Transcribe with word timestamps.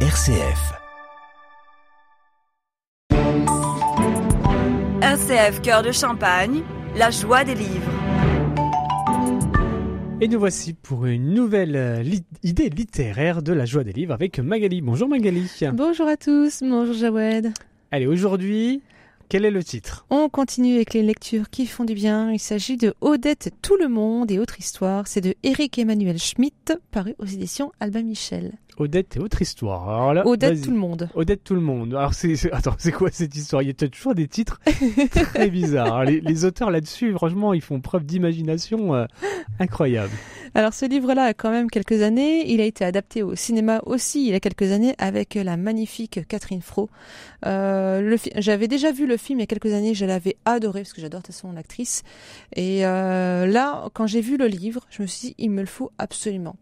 RCF. 0.00 0.74
RCF 5.00 5.62
Cœur 5.62 5.82
de 5.82 5.90
Champagne, 5.90 6.60
la 6.96 7.10
joie 7.10 7.44
des 7.44 7.54
livres. 7.54 7.90
Et 10.20 10.28
nous 10.28 10.38
voici 10.38 10.74
pour 10.74 11.06
une 11.06 11.32
nouvelle 11.32 11.76
euh, 11.76 12.02
li- 12.02 12.24
idée 12.42 12.68
littéraire 12.68 13.42
de 13.42 13.54
la 13.54 13.64
joie 13.64 13.84
des 13.84 13.92
livres 13.92 14.12
avec 14.12 14.38
Magali. 14.38 14.82
Bonjour 14.82 15.08
Magali. 15.08 15.50
Bonjour 15.72 16.06
à 16.08 16.16
tous, 16.18 16.60
bonjour 16.62 16.94
Jawed. 16.94 17.52
Allez, 17.90 18.06
aujourd'hui, 18.06 18.82
quel 19.30 19.46
est 19.46 19.50
le 19.50 19.64
titre? 19.64 20.04
On 20.10 20.28
continue 20.28 20.74
avec 20.74 20.92
les 20.92 21.02
lectures 21.02 21.48
qui 21.48 21.66
font 21.66 21.84
du 21.84 21.94
bien. 21.94 22.30
Il 22.32 22.38
s'agit 22.38 22.76
de 22.76 22.92
Odette 23.00 23.50
Tout 23.62 23.76
le 23.80 23.88
monde 23.88 24.30
et 24.30 24.38
autre 24.38 24.58
histoire. 24.58 25.06
C'est 25.06 25.22
de 25.22 25.34
Eric 25.42 25.78
Emmanuel 25.78 26.18
Schmitt, 26.18 26.74
paru 26.90 27.14
aux 27.18 27.24
éditions 27.26 27.72
Albin 27.80 28.02
Michel. 28.02 28.52
Odette 28.78 29.16
et 29.16 29.20
autre 29.20 29.40
histoire. 29.42 29.88
Alors 29.88 30.14
là, 30.14 30.26
Odette. 30.26 30.62
Tout 30.62 30.70
le 30.70 30.76
monde. 30.76 31.08
Odette 31.14 31.44
tout 31.44 31.54
le 31.54 31.60
monde. 31.60 31.94
Alors 31.94 32.14
c'est 32.14 32.52
attends, 32.52 32.74
c'est 32.78 32.92
quoi 32.92 33.10
cette 33.10 33.34
histoire? 33.34 33.62
Il 33.62 33.68
y 33.68 33.70
a 33.70 33.74
toujours 33.74 34.14
des 34.14 34.28
titres 34.28 34.60
très 35.34 35.50
bizarres. 35.50 36.04
Les, 36.04 36.20
les 36.20 36.44
auteurs 36.44 36.70
là-dessus, 36.70 37.12
franchement, 37.12 37.54
ils 37.54 37.60
font 37.62 37.80
preuve 37.80 38.04
d'imagination 38.04 38.94
euh, 38.94 39.06
incroyable. 39.60 40.12
Alors 40.54 40.72
ce 40.72 40.86
livre-là 40.86 41.24
a 41.24 41.34
quand 41.34 41.50
même 41.50 41.70
quelques 41.70 42.02
années. 42.02 42.50
Il 42.50 42.60
a 42.60 42.64
été 42.64 42.84
adapté 42.84 43.22
au 43.22 43.34
cinéma 43.34 43.82
aussi 43.84 44.26
il 44.26 44.32
y 44.32 44.34
a 44.34 44.40
quelques 44.40 44.72
années 44.72 44.94
avec 44.98 45.34
la 45.34 45.56
magnifique 45.56 46.20
Catherine 46.28 46.62
Fro. 46.62 46.88
Euh, 47.44 48.16
fi- 48.16 48.32
J'avais 48.36 48.68
déjà 48.68 48.92
vu 48.92 49.06
le 49.06 49.16
film 49.16 49.38
il 49.38 49.42
y 49.42 49.44
a 49.44 49.46
quelques 49.46 49.72
années. 49.72 49.94
Je 49.94 50.06
l'avais 50.06 50.36
adoré 50.44 50.80
parce 50.80 50.92
que 50.92 51.00
j'adore 51.00 51.20
de 51.20 51.26
toute 51.26 51.34
façon 51.34 51.52
l'actrice. 51.52 52.02
Et 52.54 52.86
euh, 52.86 53.46
là, 53.46 53.88
quand 53.92 54.06
j'ai 54.06 54.20
vu 54.20 54.36
le 54.36 54.46
livre, 54.46 54.86
je 54.90 55.02
me 55.02 55.06
suis 55.06 55.28
dit 55.28 55.34
il 55.38 55.50
me 55.50 55.60
le 55.60 55.66
faut 55.66 55.90
absolument. 55.98 56.56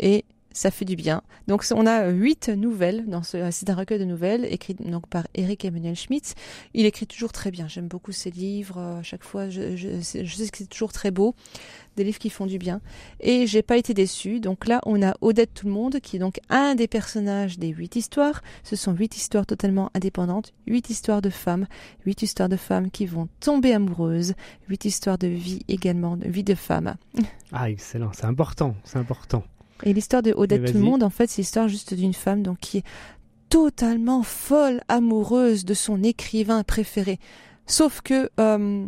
Et 0.00 0.24
ça 0.58 0.70
fait 0.70 0.84
du 0.84 0.96
bien. 0.96 1.22
Donc 1.46 1.64
on 1.72 1.86
a 1.86 2.08
huit 2.08 2.48
nouvelles 2.48 3.06
dans 3.06 3.22
ce 3.22 3.48
c'est 3.50 3.70
un 3.70 3.74
recueil 3.74 3.98
de 3.98 4.04
nouvelles 4.04 4.44
écrit 4.46 4.74
donc 4.74 5.06
par 5.08 5.26
Eric 5.34 5.64
Emmanuel 5.64 5.94
Schmitt. 5.94 6.34
Il 6.74 6.84
écrit 6.86 7.06
toujours 7.06 7.32
très 7.32 7.50
bien. 7.50 7.68
J'aime 7.68 7.86
beaucoup 7.88 8.12
ses 8.12 8.30
livres. 8.30 8.78
À 8.78 9.02
chaque 9.02 9.22
fois, 9.24 9.48
je, 9.48 9.76
je, 9.76 10.00
sais- 10.00 10.24
je 10.24 10.34
sais 10.36 10.48
que 10.48 10.58
c'est 10.58 10.68
toujours 10.68 10.92
très 10.92 11.10
beau. 11.10 11.34
Des 11.96 12.04
livres 12.04 12.18
qui 12.18 12.30
font 12.30 12.46
du 12.46 12.58
bien. 12.58 12.80
Et 13.20 13.46
j'ai 13.46 13.62
pas 13.62 13.76
été 13.76 13.94
déçue. 13.94 14.40
Donc 14.40 14.66
là, 14.66 14.80
on 14.86 15.02
a 15.02 15.14
Odette 15.20 15.54
Tout 15.54 15.66
le 15.66 15.72
Monde, 15.72 16.00
qui 16.00 16.16
est 16.16 16.18
donc 16.20 16.38
un 16.48 16.74
des 16.74 16.86
personnages 16.88 17.58
des 17.58 17.68
huit 17.68 17.96
histoires. 17.96 18.42
Ce 18.64 18.76
sont 18.76 18.92
huit 18.92 19.16
histoires 19.16 19.46
totalement 19.46 19.90
indépendantes, 19.94 20.52
huit 20.66 20.90
histoires 20.90 21.22
de 21.22 21.30
femmes, 21.30 21.66
huit 22.06 22.22
histoires 22.22 22.48
de 22.48 22.56
femmes 22.56 22.90
qui 22.90 23.06
vont 23.06 23.28
tomber 23.40 23.72
amoureuses, 23.72 24.34
huit 24.68 24.84
histoires 24.84 25.18
de 25.18 25.26
vie 25.28 25.60
également, 25.68 26.16
de 26.16 26.28
vie 26.28 26.44
de 26.44 26.54
femmes. 26.54 26.94
Ah, 27.52 27.70
excellent, 27.70 28.10
c'est 28.12 28.26
important, 28.26 28.74
c'est 28.84 28.98
important. 28.98 29.42
Et 29.84 29.92
l'histoire 29.92 30.22
de 30.22 30.32
Odette 30.36 30.62
Et 30.62 30.72
Tout 30.72 30.78
le. 30.78 30.84
Monde, 30.84 31.02
en 31.02 31.10
fait, 31.10 31.28
c'est 31.28 31.42
l'histoire 31.42 31.68
juste 31.68 31.94
d'une 31.94 32.14
femme 32.14 32.42
donc 32.42 32.58
qui 32.58 32.78
est 32.78 32.84
totalement 33.48 34.22
folle, 34.22 34.80
amoureuse 34.88 35.64
de 35.64 35.74
son 35.74 36.02
écrivain 36.02 36.62
préféré. 36.64 37.18
Sauf 37.66 38.00
que, 38.00 38.30
euh, 38.40 38.86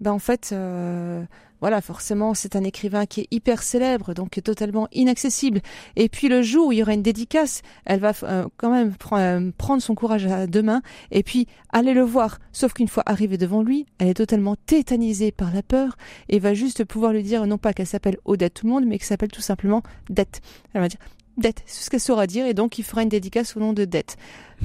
ben 0.00 0.12
en 0.12 0.18
fait, 0.18 0.50
euh, 0.52 1.24
voilà, 1.60 1.80
forcément, 1.80 2.34
c'est 2.34 2.54
un 2.54 2.64
écrivain 2.64 3.06
qui 3.06 3.22
est 3.22 3.28
hyper 3.30 3.62
célèbre, 3.62 4.12
donc 4.12 4.40
totalement 4.44 4.88
inaccessible. 4.92 5.60
Et 5.96 6.08
puis 6.08 6.28
le 6.28 6.42
jour 6.42 6.68
où 6.68 6.72
il 6.72 6.78
y 6.78 6.82
aura 6.82 6.92
une 6.92 7.02
dédicace, 7.02 7.62
elle 7.86 8.00
va 8.00 8.12
euh, 8.24 8.46
quand 8.58 8.70
même 8.70 8.94
euh, 9.12 9.50
prendre 9.56 9.82
son 9.82 9.94
courage 9.94 10.26
à 10.26 10.46
deux 10.46 10.62
mains 10.62 10.82
et 11.10 11.22
puis 11.22 11.46
aller 11.70 11.94
le 11.94 12.02
voir. 12.02 12.38
Sauf 12.52 12.74
qu'une 12.74 12.88
fois 12.88 13.02
arrivée 13.06 13.38
devant 13.38 13.62
lui, 13.62 13.86
elle 13.98 14.08
est 14.08 14.14
totalement 14.14 14.56
tétanisée 14.66 15.32
par 15.32 15.52
la 15.52 15.62
peur 15.62 15.96
et 16.28 16.38
va 16.38 16.52
juste 16.52 16.84
pouvoir 16.84 17.12
lui 17.12 17.22
dire 17.22 17.46
non 17.46 17.58
pas 17.58 17.72
qu'elle 17.72 17.86
s'appelle 17.86 18.18
Odette 18.26 18.54
tout 18.54 18.66
le 18.66 18.72
monde, 18.72 18.84
mais 18.86 18.98
qu'elle 18.98 19.08
s'appelle 19.08 19.32
tout 19.32 19.40
simplement 19.40 19.82
Dette. 20.10 20.42
Elle 20.74 20.82
va 20.82 20.88
dire 20.88 21.00
Dette, 21.38 21.62
c'est 21.66 21.84
ce 21.84 21.90
qu'elle 21.90 22.00
saura 22.00 22.26
dire, 22.26 22.46
et 22.46 22.54
donc 22.54 22.78
il 22.78 22.82
fera 22.82 23.02
une 23.02 23.10
dédicace 23.10 23.56
au 23.56 23.60
nom 23.60 23.72
de 23.74 23.84
Dette. 23.84 24.16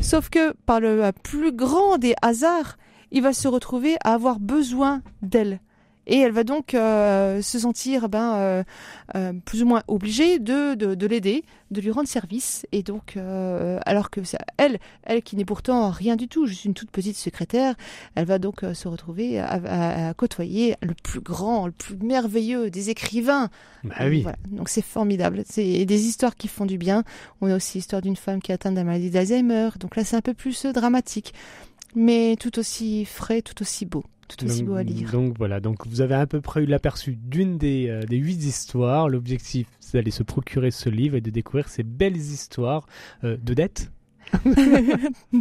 Sauf 0.01 0.29
que 0.29 0.53
par 0.65 0.79
le 0.79 1.11
plus 1.23 1.51
grand 1.51 1.97
des 1.97 2.15
hasards, 2.21 2.77
il 3.11 3.21
va 3.21 3.33
se 3.33 3.47
retrouver 3.47 3.95
à 4.03 4.13
avoir 4.13 4.39
besoin 4.39 5.01
d'elle. 5.21 5.59
Et 6.07 6.17
elle 6.17 6.31
va 6.31 6.43
donc 6.43 6.73
euh, 6.73 7.43
se 7.43 7.59
sentir 7.59 8.09
ben, 8.09 8.33
euh, 8.33 8.63
euh, 9.15 9.33
plus 9.45 9.61
ou 9.61 9.67
moins 9.67 9.83
obligée 9.87 10.39
de, 10.39 10.73
de, 10.73 10.95
de 10.95 11.07
l'aider, 11.07 11.45
de 11.69 11.79
lui 11.79 11.91
rendre 11.91 12.07
service. 12.07 12.65
Et 12.71 12.81
donc, 12.81 13.13
euh, 13.17 13.79
alors 13.85 14.09
que 14.09 14.23
ça, 14.23 14.39
elle, 14.57 14.79
elle 15.03 15.21
qui 15.21 15.35
n'est 15.35 15.45
pourtant 15.45 15.91
rien 15.91 16.15
du 16.15 16.27
tout, 16.27 16.47
juste 16.47 16.65
une 16.65 16.73
toute 16.73 16.89
petite 16.89 17.15
secrétaire, 17.15 17.75
elle 18.15 18.25
va 18.25 18.39
donc 18.39 18.63
euh, 18.63 18.73
se 18.73 18.87
retrouver 18.87 19.39
à, 19.39 19.45
à- 19.63 20.09
à 20.09 20.13
côtoyer 20.15 20.75
le 20.81 20.95
plus 20.95 21.21
grand, 21.21 21.67
le 21.67 21.71
plus 21.71 21.95
merveilleux 21.97 22.71
des 22.71 22.89
écrivains. 22.89 23.49
Bah 23.83 23.95
oui. 24.05 24.23
Voilà. 24.23 24.39
Donc 24.49 24.69
c'est 24.69 24.81
formidable. 24.83 25.43
C'est 25.45 25.85
des 25.85 26.05
histoires 26.07 26.35
qui 26.35 26.47
font 26.47 26.65
du 26.65 26.79
bien. 26.79 27.03
On 27.41 27.47
a 27.51 27.55
aussi 27.55 27.77
l'histoire 27.77 28.01
d'une 28.01 28.15
femme 28.17 28.41
qui 28.41 28.51
est 28.51 28.55
atteinte 28.55 28.73
de 28.73 28.79
la 28.79 28.85
maladie 28.85 29.11
d'Alzheimer. 29.11 29.69
Donc 29.79 29.95
là, 29.95 30.03
c'est 30.03 30.15
un 30.15 30.21
peu 30.21 30.33
plus 30.33 30.65
euh, 30.65 30.73
dramatique, 30.73 31.35
mais 31.95 32.35
tout 32.39 32.57
aussi 32.59 33.05
frais, 33.05 33.41
tout 33.41 33.61
aussi 33.61 33.85
beau, 33.85 34.03
tout 34.27 34.45
aussi 34.45 34.59
Donc, 34.59 34.67
beau 34.69 34.75
à 34.75 34.83
lire. 34.83 35.11
donc 35.11 35.37
voilà, 35.37 35.59
donc 35.59 35.85
vous 35.87 36.01
avez 36.01 36.15
à 36.15 36.25
peu 36.27 36.41
près 36.41 36.63
eu 36.63 36.65
l'aperçu 36.65 37.15
d'une 37.15 37.57
des, 37.57 37.87
euh, 37.89 38.01
des 38.03 38.17
huit 38.17 38.43
histoires. 38.43 39.09
L'objectif, 39.09 39.67
c'est 39.79 39.97
d'aller 39.97 40.11
se 40.11 40.23
procurer 40.23 40.71
ce 40.71 40.89
livre 40.89 41.15
et 41.15 41.21
de 41.21 41.29
découvrir 41.29 41.67
ces 41.69 41.83
belles 41.83 42.17
histoires 42.17 42.85
euh, 43.23 43.37
de 43.41 43.53
dette. 43.55 43.91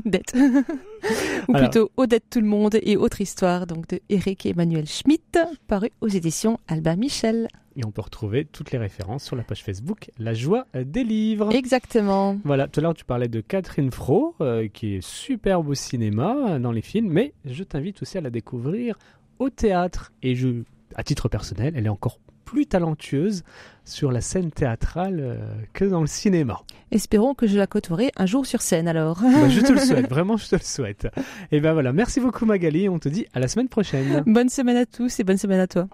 Dette. 0.04 0.34
Ou 1.48 1.54
Alors- 1.54 1.70
plutôt 1.70 1.90
Odette 1.96 2.24
tout 2.30 2.40
le 2.40 2.46
monde 2.46 2.76
et 2.82 2.96
autre 2.96 3.20
histoire 3.20 3.66
donc 3.66 3.86
de 3.88 4.00
Eric 4.08 4.46
Emmanuel 4.46 4.86
Schmitt, 4.86 5.38
paru 5.68 5.90
aux 6.00 6.08
éditions 6.08 6.58
Albin 6.68 6.96
Michel. 6.96 7.48
Et 7.80 7.84
on 7.86 7.90
peut 7.90 8.02
retrouver 8.02 8.44
toutes 8.44 8.72
les 8.72 8.78
références 8.78 9.24
sur 9.24 9.36
la 9.36 9.42
page 9.42 9.64
Facebook 9.64 10.10
La 10.18 10.34
joie 10.34 10.66
des 10.74 11.02
livres. 11.02 11.50
Exactement. 11.54 12.38
Voilà, 12.44 12.68
tout 12.68 12.80
à 12.80 12.82
l'heure 12.82 12.92
tu 12.92 13.06
parlais 13.06 13.28
de 13.28 13.40
Catherine 13.40 13.90
Fro, 13.90 14.34
euh, 14.42 14.68
qui 14.68 14.96
est 14.96 15.00
superbe 15.00 15.66
au 15.66 15.74
cinéma, 15.74 16.36
euh, 16.46 16.58
dans 16.58 16.72
les 16.72 16.82
films, 16.82 17.08
mais 17.08 17.32
je 17.46 17.64
t'invite 17.64 18.02
aussi 18.02 18.18
à 18.18 18.20
la 18.20 18.28
découvrir 18.28 18.98
au 19.38 19.48
théâtre. 19.48 20.12
Et 20.22 20.34
je, 20.34 20.62
à 20.94 21.02
titre 21.04 21.30
personnel, 21.30 21.72
elle 21.74 21.86
est 21.86 21.90
encore 21.90 22.18
plus 22.44 22.66
talentueuse 22.66 23.44
sur 23.86 24.12
la 24.12 24.20
scène 24.20 24.50
théâtrale 24.50 25.20
euh, 25.20 25.36
que 25.72 25.86
dans 25.86 26.02
le 26.02 26.06
cinéma. 26.06 26.60
Espérons 26.90 27.32
que 27.32 27.46
je 27.46 27.56
la 27.56 27.66
côtoierai 27.66 28.10
un 28.18 28.26
jour 28.26 28.44
sur 28.44 28.60
scène 28.60 28.88
alors. 28.88 29.22
Bah, 29.22 29.48
je 29.48 29.60
te 29.62 29.72
le 29.72 29.78
souhaite, 29.80 30.10
vraiment 30.10 30.36
je 30.36 30.50
te 30.50 30.56
le 30.56 30.60
souhaite. 30.60 31.08
Et 31.50 31.60
ben 31.60 31.72
voilà, 31.72 31.94
merci 31.94 32.20
beaucoup 32.20 32.44
Magali, 32.44 32.90
on 32.90 32.98
te 32.98 33.08
dit 33.08 33.24
à 33.32 33.40
la 33.40 33.48
semaine 33.48 33.68
prochaine. 33.68 34.22
bonne 34.26 34.50
semaine 34.50 34.76
à 34.76 34.84
tous 34.84 35.18
et 35.18 35.24
bonne 35.24 35.38
semaine 35.38 35.60
à 35.60 35.66
toi. 35.66 35.88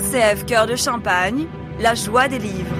RCF 0.00 0.46
Cœur 0.46 0.66
de 0.66 0.76
Champagne, 0.76 1.46
la 1.78 1.94
joie 1.94 2.26
des 2.26 2.38
livres. 2.38 2.79